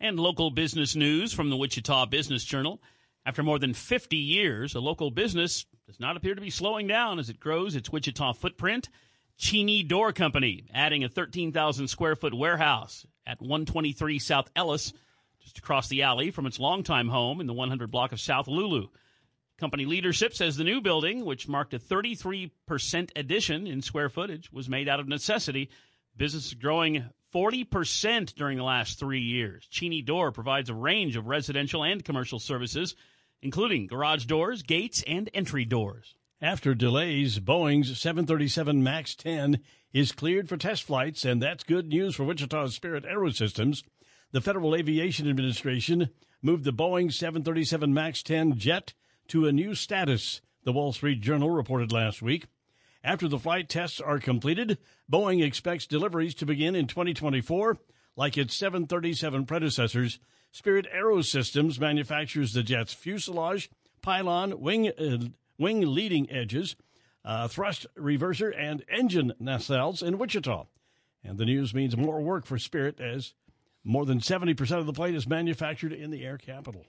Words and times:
And 0.00 0.18
local 0.18 0.50
business 0.50 0.96
news 0.96 1.32
from 1.32 1.50
the 1.50 1.56
Wichita 1.56 2.06
Business 2.06 2.44
Journal. 2.44 2.82
After 3.24 3.42
more 3.42 3.58
than 3.58 3.72
50 3.72 4.16
years, 4.16 4.74
a 4.74 4.80
local 4.80 5.10
business 5.10 5.64
does 5.86 6.00
not 6.00 6.16
appear 6.16 6.34
to 6.34 6.40
be 6.40 6.50
slowing 6.50 6.86
down 6.86 7.18
as 7.18 7.30
it 7.30 7.40
grows 7.40 7.74
its 7.74 7.90
Wichita 7.90 8.34
footprint. 8.34 8.88
Cheney 9.36 9.82
Door 9.82 10.12
Company 10.12 10.66
adding 10.72 11.04
a 11.04 11.08
13,000 11.08 11.88
square 11.88 12.16
foot 12.16 12.34
warehouse 12.34 13.06
at 13.26 13.40
123 13.40 14.18
South 14.18 14.50
Ellis, 14.54 14.92
just 15.40 15.58
across 15.58 15.88
the 15.88 16.02
alley 16.02 16.30
from 16.30 16.46
its 16.46 16.60
longtime 16.60 17.08
home 17.08 17.40
in 17.40 17.46
the 17.46 17.52
100 17.52 17.90
block 17.90 18.12
of 18.12 18.20
South 18.20 18.46
Lulu. 18.46 18.88
Company 19.58 19.84
leadership 19.84 20.34
says 20.34 20.56
the 20.56 20.64
new 20.64 20.80
building, 20.80 21.24
which 21.24 21.48
marked 21.48 21.74
a 21.74 21.78
33% 21.78 22.50
addition 23.16 23.66
in 23.66 23.82
square 23.82 24.08
footage, 24.08 24.50
was 24.52 24.68
made 24.68 24.88
out 24.88 25.00
of 25.00 25.08
necessity. 25.08 25.70
Business 26.16 26.46
is 26.46 26.54
growing 26.54 27.04
40% 27.34 28.34
during 28.34 28.58
the 28.58 28.64
last 28.64 28.98
three 28.98 29.20
years. 29.20 29.66
Cheney 29.68 30.02
Door 30.02 30.32
provides 30.32 30.70
a 30.70 30.74
range 30.74 31.16
of 31.16 31.26
residential 31.26 31.82
and 31.82 32.04
commercial 32.04 32.38
services, 32.38 32.94
including 33.42 33.88
garage 33.88 34.26
doors, 34.26 34.62
gates, 34.62 35.02
and 35.06 35.28
entry 35.34 35.64
doors. 35.64 36.14
After 36.40 36.74
delays, 36.74 37.40
Boeing's 37.40 37.98
737 37.98 38.82
MAX 38.82 39.14
10 39.16 39.60
is 39.92 40.12
cleared 40.12 40.48
for 40.48 40.56
test 40.56 40.84
flights, 40.84 41.24
and 41.24 41.42
that's 41.42 41.64
good 41.64 41.88
news 41.88 42.14
for 42.14 42.24
Wichita's 42.24 42.74
Spirit 42.74 43.04
Aerosystems. 43.04 43.82
The 44.30 44.40
Federal 44.40 44.74
Aviation 44.74 45.28
Administration 45.28 46.10
moved 46.42 46.64
the 46.64 46.72
Boeing 46.72 47.12
737 47.12 47.92
MAX 47.92 48.22
10 48.22 48.58
jet 48.58 48.94
to 49.28 49.46
a 49.46 49.52
new 49.52 49.74
status, 49.74 50.40
the 50.64 50.72
Wall 50.72 50.92
Street 50.92 51.20
Journal 51.20 51.50
reported 51.50 51.90
last 51.90 52.22
week. 52.22 52.46
After 53.04 53.28
the 53.28 53.38
flight 53.38 53.68
tests 53.68 54.00
are 54.00 54.18
completed, 54.18 54.78
Boeing 55.12 55.44
expects 55.44 55.86
deliveries 55.86 56.34
to 56.36 56.46
begin 56.46 56.74
in 56.74 56.86
2024. 56.86 57.76
Like 58.16 58.38
its 58.38 58.56
737 58.56 59.44
predecessors, 59.44 60.18
Spirit 60.52 60.86
Aerosystems 60.94 61.78
manufactures 61.78 62.54
the 62.54 62.62
jet's 62.62 62.94
fuselage, 62.94 63.70
pylon, 64.00 64.58
wing, 64.58 64.88
uh, 64.88 65.18
wing 65.58 65.82
leading 65.82 66.30
edges, 66.30 66.76
uh, 67.26 67.46
thrust 67.46 67.86
reverser, 67.98 68.50
and 68.56 68.82
engine 68.88 69.34
nacelles 69.38 70.02
in 70.02 70.16
Wichita. 70.16 70.64
And 71.22 71.36
the 71.36 71.44
news 71.44 71.74
means 71.74 71.98
more 71.98 72.22
work 72.22 72.46
for 72.46 72.58
Spirit 72.58 73.00
as 73.00 73.34
more 73.82 74.06
than 74.06 74.20
70% 74.20 74.78
of 74.78 74.86
the 74.86 74.92
plane 74.94 75.14
is 75.14 75.26
manufactured 75.26 75.92
in 75.92 76.10
the 76.10 76.24
air 76.24 76.38
capital. 76.38 76.86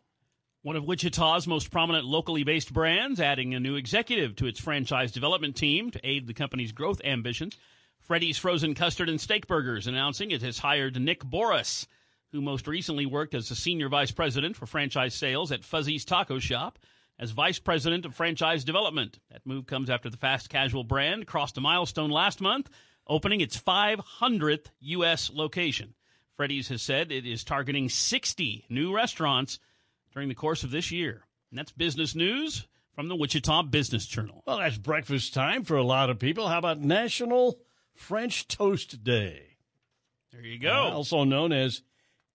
One 0.65 0.75
of 0.75 0.83
Wichita's 0.83 1.45
most 1.45 1.69
prominent 1.69 2.05
locally 2.05 2.43
based 2.43 2.73
brands, 2.73 3.19
adding 3.19 3.53
a 3.53 3.59
new 3.59 3.75
executive 3.75 4.35
to 4.37 4.47
its 4.47 4.59
franchise 4.59 5.11
development 5.11 5.55
team 5.55 5.91
to 5.91 6.03
aid 6.03 6.25
the 6.25 6.33
company's 6.33 6.71
growth 6.71 6.99
ambitions. 7.03 7.55
Freddy's 7.99 8.39
Frozen 8.39 8.73
Custard 8.73 9.07
and 9.07 9.21
Steak 9.21 9.45
Burgers 9.45 9.85
announcing 9.85 10.31
it 10.31 10.41
has 10.41 10.57
hired 10.57 10.99
Nick 10.99 11.23
Boris, 11.23 11.85
who 12.31 12.41
most 12.41 12.67
recently 12.67 13.05
worked 13.05 13.35
as 13.35 13.51
a 13.51 13.55
senior 13.55 13.89
vice 13.89 14.09
president 14.09 14.55
for 14.55 14.65
franchise 14.65 15.13
sales 15.13 15.51
at 15.51 15.63
Fuzzy's 15.63 16.03
Taco 16.03 16.39
Shop, 16.39 16.79
as 17.19 17.29
vice 17.29 17.59
president 17.59 18.03
of 18.03 18.15
franchise 18.15 18.63
development. 18.63 19.19
That 19.29 19.45
move 19.45 19.67
comes 19.67 19.91
after 19.91 20.09
the 20.09 20.17
fast 20.17 20.49
casual 20.49 20.83
brand 20.83 21.27
crossed 21.27 21.59
a 21.59 21.61
milestone 21.61 22.09
last 22.09 22.41
month, 22.41 22.71
opening 23.05 23.41
its 23.41 23.55
500th 23.55 24.71
U.S. 24.79 25.29
location. 25.31 25.93
Freddy's 26.35 26.69
has 26.69 26.81
said 26.81 27.11
it 27.11 27.27
is 27.27 27.43
targeting 27.43 27.87
60 27.87 28.65
new 28.67 28.95
restaurants 28.95 29.59
during 30.15 30.29
the 30.29 30.35
course 30.35 30.63
of 30.63 30.71
this 30.71 30.91
year. 30.91 31.21
And 31.51 31.59
that's 31.59 31.73
business 31.73 32.15
news 32.15 32.67
from 32.95 33.09
the 33.09 33.15
Wichita 33.15 33.63
Business 33.63 34.05
Journal. 34.07 34.41
Well, 34.47 34.57
that's 34.59 34.77
breakfast 34.77 35.33
time 35.33 35.65
for 35.65 35.75
a 35.75 35.83
lot 35.83 36.09
of 36.09 36.17
people. 36.17 36.47
How 36.47 36.57
about 36.57 36.79
National 36.79 37.59
French 37.93 38.47
Toast 38.47 39.03
Day? 39.03 39.57
There 40.31 40.41
you 40.41 40.57
go. 40.57 40.73
Also 40.73 41.25
known 41.25 41.51
as 41.51 41.81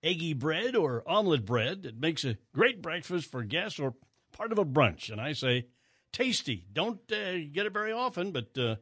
eggy 0.03 0.35
bread 0.35 0.77
or 0.77 1.03
omelet 1.07 1.45
bread. 1.45 1.87
It 1.87 1.99
makes 1.99 2.25
a 2.25 2.37
great 2.55 2.83
breakfast 2.83 3.31
for 3.31 3.43
guests 3.43 3.81
or 3.81 3.95
part 4.33 4.53
of 4.53 4.59
a 4.59 4.65
brunch. 4.65 5.11
And 5.11 5.21
I 5.21 5.33
say, 5.33 5.67
tasty. 6.13 6.67
Don't 6.73 7.01
uh, 7.11 7.39
get 7.53 7.67
it 7.67 7.73
very 7.73 7.93
often, 7.93 8.31
but 8.31 8.57
uh, 8.59 8.77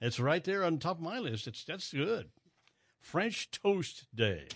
it's 0.00 0.20
right 0.20 0.44
there 0.44 0.64
on 0.64 0.78
top 0.78 0.98
of 0.98 1.02
my 1.02 1.18
list. 1.18 1.46
It's 1.46 1.64
That's 1.64 1.92
good. 1.92 2.28
French 3.00 3.50
Toast 3.50 4.06
Day. 4.14 4.46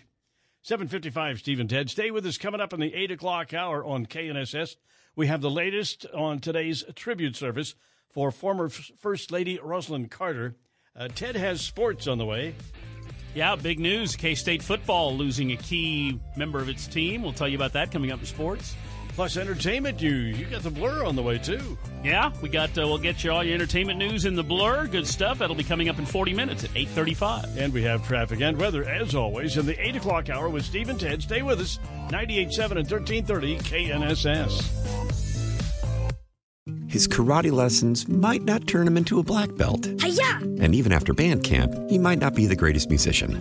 755 0.66 1.38
Steve 1.38 1.60
and 1.60 1.70
Ted. 1.70 1.88
Stay 1.88 2.10
with 2.10 2.26
us 2.26 2.38
coming 2.38 2.60
up 2.60 2.72
in 2.72 2.80
the 2.80 2.92
8 2.92 3.12
o'clock 3.12 3.54
hour 3.54 3.84
on 3.84 4.04
KNSS. 4.04 4.74
We 5.14 5.28
have 5.28 5.40
the 5.40 5.48
latest 5.48 6.06
on 6.12 6.40
today's 6.40 6.82
tribute 6.96 7.36
service 7.36 7.76
for 8.10 8.32
former 8.32 8.68
First 8.68 9.30
Lady 9.30 9.58
Rosalynn 9.58 10.10
Carter. 10.10 10.56
Uh, 10.96 11.06
Ted 11.06 11.36
has 11.36 11.60
sports 11.60 12.08
on 12.08 12.18
the 12.18 12.24
way. 12.24 12.52
Yeah, 13.32 13.54
big 13.54 13.78
news. 13.78 14.16
K 14.16 14.34
State 14.34 14.60
football 14.60 15.16
losing 15.16 15.52
a 15.52 15.56
key 15.56 16.18
member 16.36 16.58
of 16.58 16.68
its 16.68 16.88
team. 16.88 17.22
We'll 17.22 17.32
tell 17.32 17.46
you 17.46 17.56
about 17.56 17.74
that 17.74 17.92
coming 17.92 18.10
up 18.10 18.18
in 18.18 18.26
sports. 18.26 18.74
Plus 19.16 19.38
entertainment 19.38 20.02
news. 20.02 20.38
You 20.38 20.44
got 20.44 20.62
the 20.62 20.70
blur 20.70 21.02
on 21.02 21.16
the 21.16 21.22
way 21.22 21.38
too. 21.38 21.78
Yeah, 22.04 22.32
we 22.42 22.50
got. 22.50 22.76
Uh, 22.76 22.82
we'll 22.86 22.98
get 22.98 23.24
you 23.24 23.32
all 23.32 23.42
your 23.42 23.54
entertainment 23.54 23.98
news 23.98 24.26
in 24.26 24.34
the 24.34 24.44
blur. 24.44 24.86
Good 24.88 25.06
stuff. 25.06 25.38
That'll 25.38 25.56
be 25.56 25.64
coming 25.64 25.88
up 25.88 25.98
in 25.98 26.04
40 26.04 26.34
minutes 26.34 26.64
at 26.64 26.70
8:35. 26.76 27.56
And 27.56 27.72
we 27.72 27.82
have 27.84 28.06
traffic 28.06 28.42
and 28.42 28.58
weather 28.58 28.84
as 28.84 29.14
always 29.14 29.56
in 29.56 29.64
the 29.64 29.80
8 29.80 29.96
o'clock 29.96 30.28
hour 30.28 30.50
with 30.50 30.66
Steve 30.66 30.90
and 30.90 31.00
Ted. 31.00 31.22
Stay 31.22 31.40
with 31.40 31.60
us. 31.60 31.78
98.7 32.10 32.76
and 32.76 32.90
1330 32.90 33.56
KNSS. 33.60 34.70
His 36.86 37.08
karate 37.08 37.50
lessons 37.50 38.06
might 38.06 38.42
not 38.42 38.66
turn 38.66 38.86
him 38.86 38.98
into 38.98 39.18
a 39.18 39.22
black 39.22 39.54
belt. 39.56 39.88
Hi-ya! 39.98 40.40
And 40.60 40.74
even 40.74 40.92
after 40.92 41.14
band 41.14 41.42
camp, 41.42 41.72
he 41.88 41.98
might 41.98 42.18
not 42.18 42.34
be 42.34 42.44
the 42.44 42.56
greatest 42.56 42.90
musician. 42.90 43.40